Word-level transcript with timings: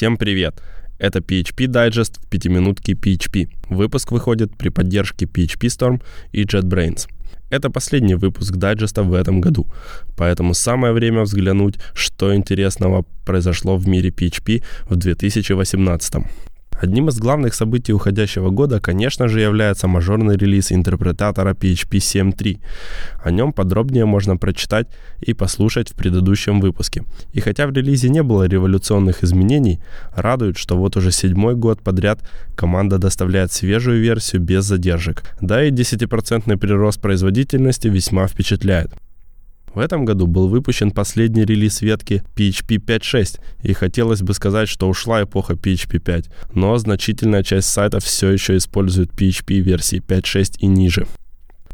Всем 0.00 0.16
привет! 0.16 0.62
Это 0.98 1.18
PHP 1.18 1.66
Digest 1.66 2.20
в 2.22 2.30
пятиминутке 2.30 2.94
PHP. 2.94 3.50
Выпуск 3.68 4.12
выходит 4.12 4.56
при 4.56 4.70
поддержке 4.70 5.26
PHP 5.26 5.68
Storm 5.68 6.02
и 6.32 6.44
JetBrains. 6.44 7.06
Это 7.50 7.68
последний 7.68 8.14
выпуск 8.14 8.56
дайджеста 8.56 9.02
в 9.02 9.12
этом 9.12 9.42
году, 9.42 9.66
поэтому 10.16 10.54
самое 10.54 10.94
время 10.94 11.24
взглянуть, 11.24 11.74
что 11.92 12.34
интересного 12.34 13.04
произошло 13.26 13.76
в 13.76 13.86
мире 13.86 14.08
PHP 14.08 14.62
в 14.88 14.96
2018. 14.96 16.14
Одним 16.82 17.08
из 17.08 17.18
главных 17.18 17.54
событий 17.54 17.92
уходящего 17.92 18.48
года, 18.50 18.80
конечно 18.80 19.28
же, 19.28 19.40
является 19.40 19.86
мажорный 19.86 20.36
релиз 20.36 20.72
интерпретатора 20.72 21.52
PHP 21.52 21.98
7.3. 21.98 22.58
О 23.22 23.30
нем 23.30 23.52
подробнее 23.52 24.06
можно 24.06 24.38
прочитать 24.38 24.86
и 25.20 25.34
послушать 25.34 25.90
в 25.90 25.94
предыдущем 25.94 26.60
выпуске. 26.60 27.04
И 27.34 27.40
хотя 27.40 27.66
в 27.66 27.72
релизе 27.72 28.08
не 28.08 28.22
было 28.22 28.48
революционных 28.48 29.22
изменений, 29.22 29.78
радует, 30.16 30.56
что 30.56 30.78
вот 30.78 30.96
уже 30.96 31.12
седьмой 31.12 31.54
год 31.54 31.82
подряд 31.82 32.20
команда 32.56 32.96
доставляет 32.98 33.52
свежую 33.52 34.00
версию 34.00 34.40
без 34.40 34.64
задержек. 34.64 35.22
Да 35.42 35.62
и 35.62 35.70
10% 35.70 36.56
прирост 36.56 37.00
производительности 37.00 37.88
весьма 37.88 38.26
впечатляет. 38.26 38.90
В 39.74 39.78
этом 39.78 40.04
году 40.04 40.26
был 40.26 40.48
выпущен 40.48 40.90
последний 40.90 41.44
релиз 41.44 41.80
ветки 41.80 42.24
PHP 42.34 42.84
5.6, 42.84 43.40
и 43.62 43.72
хотелось 43.72 44.20
бы 44.20 44.34
сказать, 44.34 44.68
что 44.68 44.88
ушла 44.88 45.22
эпоха 45.22 45.54
PHP 45.54 46.00
5, 46.00 46.30
но 46.54 46.76
значительная 46.78 47.44
часть 47.44 47.68
сайтов 47.68 48.02
все 48.02 48.30
еще 48.30 48.56
использует 48.56 49.12
PHP 49.12 49.60
версии 49.60 50.00
5.6 50.00 50.56
и 50.58 50.66
ниже. 50.66 51.06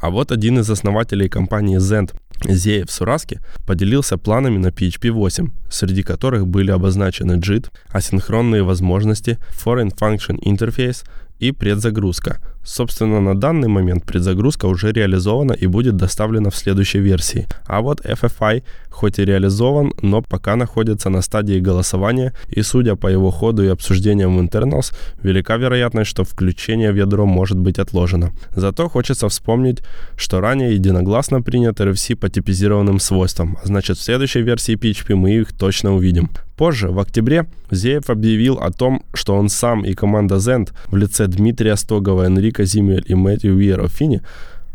А 0.00 0.10
вот 0.10 0.32
один 0.32 0.58
из 0.58 0.70
основателей 0.70 1.28
компании 1.28 1.78
Zend, 1.78 2.14
Зеев 2.48 2.90
Сураски, 2.90 3.40
поделился 3.66 4.16
планами 4.16 4.56
на 4.56 4.68
PHP 4.68 5.10
8, 5.10 5.50
среди 5.70 6.02
которых 6.02 6.46
были 6.46 6.70
обозначены 6.70 7.32
JIT, 7.32 7.70
асинхронные 7.90 8.62
возможности, 8.62 9.38
Foreign 9.50 9.94
Function 9.94 10.42
Interface 10.42 11.06
и 11.38 11.52
предзагрузка– 11.52 12.40
Собственно, 12.64 13.20
на 13.20 13.34
данный 13.34 13.68
момент 13.68 14.04
предзагрузка 14.04 14.66
уже 14.66 14.92
реализована 14.92 15.52
и 15.52 15.66
будет 15.66 15.96
доставлена 15.96 16.50
в 16.50 16.56
следующей 16.56 17.00
версии. 17.00 17.46
А 17.66 17.80
вот 17.80 18.00
FFI 18.00 18.62
хоть 18.92 19.18
и 19.18 19.24
реализован, 19.24 19.92
но 20.02 20.22
пока 20.22 20.56
находится 20.56 21.10
на 21.10 21.22
стадии 21.22 21.58
голосования, 21.58 22.32
и 22.48 22.62
судя 22.62 22.94
по 22.94 23.08
его 23.08 23.30
ходу 23.30 23.64
и 23.64 23.68
обсуждениям 23.68 24.36
в 24.36 24.40
internals, 24.40 24.94
велика 25.22 25.56
вероятность, 25.56 26.10
что 26.10 26.24
включение 26.24 26.92
в 26.92 26.96
ядро 26.96 27.26
может 27.26 27.58
быть 27.58 27.78
отложено. 27.78 28.32
Зато 28.54 28.88
хочется 28.88 29.28
вспомнить, 29.28 29.82
что 30.16 30.40
ранее 30.40 30.74
единогласно 30.74 31.42
принят 31.42 31.80
RFC 31.80 32.16
по 32.16 32.28
типизированным 32.28 33.00
свойствам, 33.00 33.58
а 33.62 33.66
значит 33.66 33.98
в 33.98 34.02
следующей 34.02 34.42
версии 34.42 34.76
PHP 34.76 35.14
мы 35.14 35.32
их 35.32 35.52
точно 35.52 35.94
увидим. 35.94 36.30
Позже, 36.62 36.90
в 36.90 37.00
октябре, 37.00 37.46
Зеев 37.72 38.08
объявил 38.08 38.58
о 38.58 38.70
том, 38.70 39.02
что 39.14 39.34
он 39.34 39.48
сам 39.48 39.84
и 39.84 39.94
команда 39.94 40.36
Zend 40.36 40.72
в 40.86 40.96
лице 40.96 41.26
Дмитрия 41.26 41.74
Стогова, 41.74 42.26
Энрика 42.26 42.64
Зимель 42.64 43.04
и 43.08 43.16
Мэтью 43.16 43.56
Уиерофини 43.56 44.22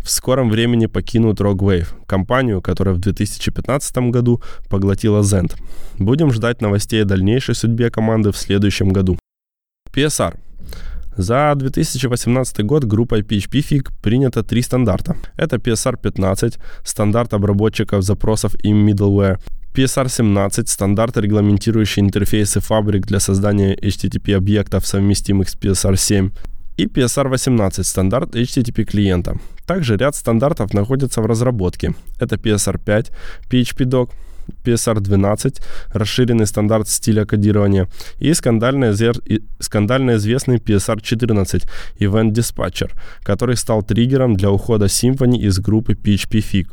в 0.04 0.10
скором 0.10 0.50
времени 0.50 0.88
покинут 0.88 1.40
Rogwave, 1.40 1.88
компанию, 2.06 2.62
которая 2.62 2.94
в 2.94 3.00
2015 3.00 3.98
году 4.12 4.42
поглотила 4.70 5.22
Zend. 5.22 5.56
Будем 5.98 6.34
ждать 6.34 6.62
новостей 6.62 7.04
о 7.04 7.06
дальнейшей 7.06 7.56
судьбе 7.56 7.90
команды 7.90 8.34
в 8.34 8.38
следующем 8.38 8.90
году. 8.90 9.18
PSR. 9.94 10.38
За 11.16 11.54
2018 11.56 12.66
год 12.66 12.84
группой 12.84 13.22
PHP 13.22 13.64
Fig 13.70 13.92
принято 14.02 14.44
три 14.44 14.62
стандарта. 14.62 15.16
Это 15.38 15.56
PSR 15.56 15.98
15, 16.02 16.60
стандарт 16.84 17.34
обработчиков 17.34 18.04
запросов 18.04 18.56
и 18.56 18.74
middleware, 18.74 19.40
PSR-17– 19.78 20.64
стандарт, 20.68 21.18
регламентирующий 21.18 22.02
интерфейсы 22.02 22.60
фабрик 22.60 23.06
для 23.06 23.20
создания 23.20 23.76
HTTP-объектов, 23.76 24.88
совместимых 24.88 25.50
с 25.50 25.56
PSR-7, 25.56 26.32
и 26.78 26.86
PSR-18– 26.88 27.84
стандарт 27.84 28.36
HTTP 28.36 28.86
клиента. 28.86 29.38
Также 29.68 29.96
ряд 29.96 30.16
стандартов 30.16 30.74
находится 30.74 31.22
в 31.22 31.28
разработке. 31.28 31.94
Это 32.20 32.38
PSR-5, 32.38 33.12
PHP-Doc, 33.52 34.10
PSR-12, 34.66 35.62
расширенный 35.94 36.48
стандарт 36.48 36.88
стиля 36.90 37.26
кодирования, 37.26 37.88
и 38.18 38.34
скандально, 38.34 38.96
и 39.30 39.42
скандально 39.60 40.16
известный 40.16 40.58
PSR-14, 40.58 41.70
Event 42.00 42.32
Dispatcher, 42.32 42.90
который 43.22 43.56
стал 43.56 43.84
триггером 43.84 44.36
для 44.36 44.50
ухода 44.50 44.86
Symfony 44.86 45.38
из 45.38 45.60
группы 45.60 45.94
PHP 45.94 46.44
Fig. 46.52 46.68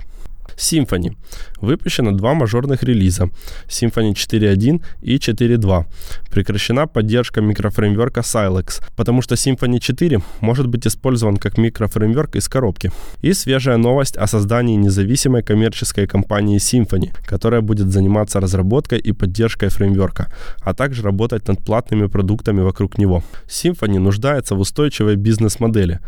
Symfony. 0.56 1.16
Выпущено 1.60 2.12
два 2.12 2.34
мажорных 2.34 2.82
релиза 2.82 3.31
Symfony 3.69 4.12
4.1 4.12 4.82
и 5.03 5.16
4.2. 5.16 5.84
Прекращена 6.31 6.87
поддержка 6.87 7.41
микрофреймворка 7.41 8.21
Silex, 8.21 8.82
потому 8.97 9.22
что 9.22 9.34
Symfony 9.34 9.78
4 9.81 10.21
может 10.41 10.66
быть 10.66 10.87
использован 10.87 11.37
как 11.37 11.59
микрофреймворк 11.59 12.37
из 12.37 12.49
коробки. 12.49 12.91
И 13.22 13.32
свежая 13.32 13.77
новость 13.77 14.16
о 14.16 14.27
создании 14.27 14.77
независимой 14.77 15.43
коммерческой 15.43 16.06
компании 16.06 16.59
Symfony, 16.59 17.12
которая 17.26 17.61
будет 17.61 17.91
заниматься 17.91 18.41
разработкой 18.41 18.99
и 18.99 19.12
поддержкой 19.12 19.69
фреймворка, 19.69 20.32
а 20.61 20.75
также 20.75 21.03
работать 21.03 21.49
над 21.49 21.65
платными 21.65 22.06
продуктами 22.06 22.61
вокруг 22.61 22.99
него. 22.99 23.22
Symfony 23.49 23.99
нуждается 23.99 24.55
в 24.55 24.61
устойчивой 24.61 25.16
бизнес-модели. 25.16 26.00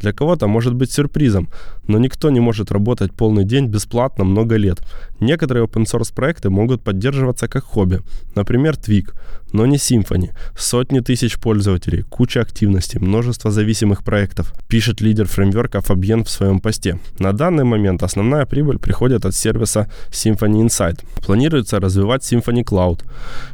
Для 0.00 0.12
кого-то 0.12 0.48
может 0.48 0.74
быть 0.74 0.92
сюрпризом, 0.92 1.48
но 1.86 1.98
никто 1.98 2.30
не 2.30 2.40
может 2.40 2.72
работать 2.72 3.12
полный 3.12 3.44
день 3.44 3.68
бесплатно 3.74 4.24
много 4.24 4.56
лет. 4.56 4.78
Некоторые 5.20 5.64
open 5.64 5.84
source 5.84 6.14
проекты 6.14 6.50
могут 6.50 6.82
поддерживаться 6.84 7.48
как 7.48 7.64
хобби, 7.64 8.00
например, 8.34 8.74
Twig, 8.74 9.12
но 9.52 9.66
не 9.66 9.76
Symfony. 9.76 10.30
Сотни 10.56 11.00
тысяч 11.00 11.38
пользователей, 11.38 12.02
куча 12.02 12.40
активностей, 12.40 13.00
множество 13.00 13.50
зависимых 13.50 14.02
проектов, 14.02 14.52
пишет 14.68 15.00
лидер 15.00 15.26
фреймворка 15.26 15.80
Фабьен 15.80 16.24
в 16.24 16.28
своем 16.28 16.60
посте. 16.60 16.98
На 17.18 17.32
данный 17.32 17.64
момент 17.64 18.02
основная 18.02 18.46
прибыль 18.46 18.78
приходит 18.78 19.24
от 19.24 19.34
сервиса 19.34 19.88
Symfony 20.10 20.66
Insight. 20.66 21.04
Планируется 21.26 21.80
развивать 21.80 22.32
Symfony 22.32 22.64
Cloud 22.64 23.04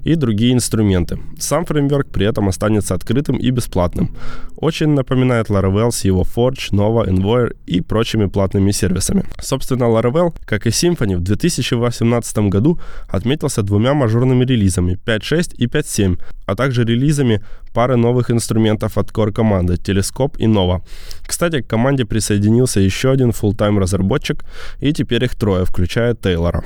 и 0.04 0.14
другие 0.14 0.52
инструменты. 0.52 1.19
Сам 1.38 1.64
фреймворк 1.64 2.08
при 2.08 2.26
этом 2.26 2.48
останется 2.48 2.94
открытым 2.94 3.37
и 3.37 3.50
бесплатным. 3.50 4.08
Очень 4.56 4.94
напоминает 4.94 5.50
Laravel 5.50 5.91
с 5.91 6.04
его 6.04 6.22
Forge, 6.22 6.72
Nova, 6.72 7.06
Envoy 7.06 7.54
и 7.66 7.81
прочими 7.81 8.26
платными 8.26 8.72
сервисами. 8.72 9.25
Собственно, 9.41 9.84
Laravel, 9.84 10.09
как 10.44 10.66
и 10.66 10.71
Symfony, 10.71 11.16
в 11.16 11.21
2018 11.21 12.50
году 12.50 12.78
отметился 13.09 13.62
двумя 13.62 13.94
мажорными 13.94 14.44
релизами 14.44 14.98
5.6 15.06 15.54
и 15.56 15.66
5.7, 15.66 16.21
а 16.47 16.54
также 16.54 16.84
релизами 16.84 17.41
пары 17.72 17.97
новых 17.97 18.31
инструментов 18.31 18.99
от 18.99 19.10
Core 19.10 19.32
команды 19.32 19.75
Telescope 19.75 20.37
и 20.38 20.47
Nova. 20.47 20.82
Кстати, 21.26 21.60
к 21.60 21.66
команде 21.66 22.04
присоединился 22.04 22.81
еще 22.81 23.10
один 23.10 23.31
full-time 23.31 23.78
разработчик, 23.78 24.44
и 24.81 24.93
теперь 24.93 25.25
их 25.25 25.34
трое, 25.34 25.65
включая 25.65 26.15
Тейлора. 26.15 26.65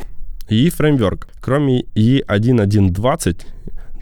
E 0.49 0.71
фреймворк. 0.71 1.29
Кроме 1.41 1.83
E1120 1.95 3.47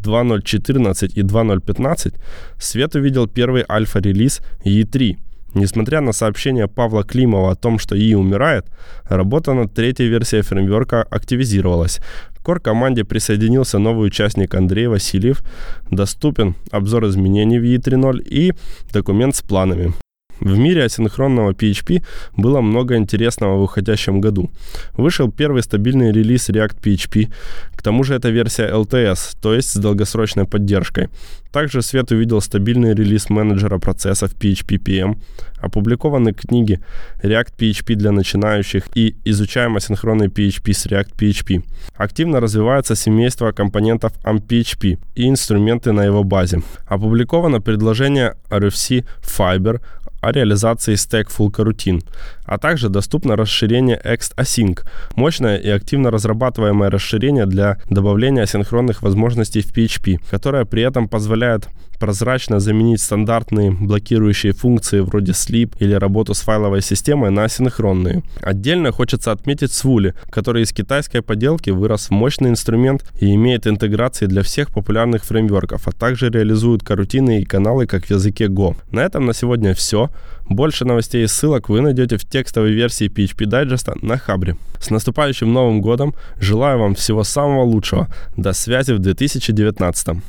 2.0.14 0.02 1.12
и 1.14 1.22
2.0.15 1.22 2.14
свет 2.58 2.94
увидел 2.94 3.28
первый 3.28 3.64
альфа-релиз 3.68 4.40
E3– 4.64 5.16
Несмотря 5.54 6.00
на 6.00 6.12
сообщение 6.12 6.66
Павла 6.66 7.04
Климова 7.04 7.52
о 7.52 7.54
том, 7.54 7.78
что 7.78 7.96
ИИ 7.96 8.14
умирает, 8.14 8.66
работа 9.04 9.52
над 9.52 9.74
третьей 9.74 10.08
версией 10.08 10.42
фреймворка 10.42 11.02
активизировалась. 11.02 12.00
К 12.36 12.48
core-команде 12.48 13.04
присоединился 13.04 13.78
новый 13.78 14.06
участник 14.06 14.54
Андрей 14.54 14.86
Васильев. 14.86 15.42
Доступен 15.90 16.54
обзор 16.70 17.06
изменений 17.06 17.58
в 17.58 17.64
ИИ 17.64 17.78
3.0 17.78 18.22
и 18.22 18.52
документ 18.92 19.36
с 19.36 19.42
планами. 19.42 19.92
В 20.42 20.58
мире 20.58 20.84
асинхронного 20.84 21.52
PHP 21.52 22.02
было 22.36 22.60
много 22.60 22.96
интересного 22.96 23.58
в 23.58 23.62
уходящем 23.62 24.20
году. 24.20 24.50
Вышел 24.96 25.30
первый 25.30 25.62
стабильный 25.62 26.12
релиз 26.12 26.50
React 26.50 26.80
PHP, 26.82 27.32
к 27.76 27.82
тому 27.82 28.02
же 28.04 28.14
это 28.14 28.28
версия 28.30 28.68
LTS, 28.68 29.36
то 29.40 29.54
есть 29.54 29.70
с 29.70 29.76
долгосрочной 29.76 30.44
поддержкой. 30.44 31.08
Также 31.52 31.82
Свет 31.82 32.10
увидел 32.10 32.40
стабильный 32.40 32.94
релиз 32.94 33.30
менеджера 33.30 33.78
процессов 33.78 34.34
PHP 34.34 34.78
PM, 34.78 35.16
опубликованы 35.58 36.32
книги 36.32 36.80
React 37.22 37.52
PHP 37.58 37.94
для 37.94 38.10
начинающих 38.10 38.84
и 38.96 39.14
изучаем 39.24 39.76
асинхронный 39.76 40.26
PHP 40.26 40.72
с 40.72 40.86
React 40.86 41.14
PHP. 41.16 41.62
Активно 41.96 42.40
развивается 42.40 42.96
семейство 42.96 43.52
компонентов 43.52 44.12
AmpPHP 44.24 44.98
и 45.14 45.28
инструменты 45.28 45.92
на 45.92 46.04
его 46.04 46.24
базе. 46.24 46.62
Опубликовано 46.86 47.60
предложение 47.60 48.34
RFC 48.50 49.04
Fiber, 49.22 49.80
о 50.22 50.32
реализации 50.32 50.94
Stack 50.94 51.26
Full 51.36 51.50
Coroutine, 51.50 52.02
А 52.44 52.56
также 52.58 52.88
доступно 52.88 53.36
расширение 53.36 54.00
Ext-Async, 54.02 54.80
мощное 55.16 55.56
и 55.56 55.68
активно 55.68 56.10
разрабатываемое 56.10 56.90
расширение 56.90 57.46
для 57.46 57.78
добавления 57.90 58.44
асинхронных 58.44 59.02
возможностей 59.02 59.62
в 59.62 59.72
PHP, 59.76 60.20
которое 60.30 60.64
при 60.64 60.82
этом 60.82 61.08
позволяет 61.08 61.68
прозрачно 62.02 62.58
заменить 62.58 63.00
стандартные 63.00 63.70
блокирующие 63.70 64.52
функции 64.52 64.98
вроде 64.98 65.32
sleep 65.32 65.76
или 65.78 65.94
работу 65.94 66.34
с 66.34 66.40
файловой 66.40 66.82
системой 66.82 67.30
на 67.30 67.44
асинхронные. 67.44 68.24
Отдельно 68.40 68.90
хочется 68.90 69.30
отметить 69.30 69.70
Swooly, 69.70 70.12
который 70.28 70.62
из 70.64 70.72
китайской 70.72 71.22
поделки 71.22 71.70
вырос 71.70 72.08
в 72.08 72.10
мощный 72.10 72.50
инструмент 72.50 73.04
и 73.20 73.32
имеет 73.34 73.68
интеграции 73.68 74.26
для 74.26 74.42
всех 74.42 74.72
популярных 74.72 75.24
фреймворков, 75.24 75.86
а 75.86 75.92
также 75.92 76.28
реализует 76.28 76.82
карутины 76.82 77.40
и 77.40 77.44
каналы 77.44 77.86
как 77.86 78.06
в 78.06 78.10
языке 78.10 78.46
Go. 78.46 78.74
На 78.90 79.04
этом 79.04 79.24
на 79.24 79.32
сегодня 79.32 79.72
все. 79.72 80.10
Больше 80.48 80.84
новостей 80.84 81.24
и 81.24 81.26
ссылок 81.26 81.68
вы 81.68 81.80
найдете 81.80 82.16
в 82.16 82.28
текстовой 82.28 82.72
версии 82.72 83.08
PHP 83.08 83.46
Digest 83.46 83.98
на 84.02 84.18
Хабре. 84.18 84.56
С 84.80 84.90
наступающим 84.90 85.52
Новым 85.52 85.80
годом! 85.80 86.14
Желаю 86.40 86.78
вам 86.78 86.94
всего 86.94 87.24
самого 87.24 87.64
лучшего. 87.64 88.08
До 88.36 88.52
связи 88.52 88.92
в 88.92 88.98
2019. 88.98 90.22